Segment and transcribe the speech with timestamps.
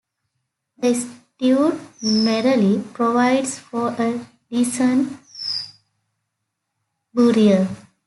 [0.79, 5.15] The statute merely provides for a decent
[7.13, 7.67] burial.